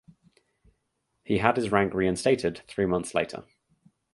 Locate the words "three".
2.67-2.87